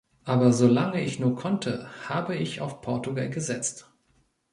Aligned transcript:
Aber 0.23 0.51
solange 0.51 0.99
ich 0.99 1.19
nur 1.19 1.35
konnte, 1.35 1.87
habe 2.09 2.35
ich 2.35 2.59
auf 2.59 2.81
Portugal 2.81 3.29
gesetzt. 3.29 3.87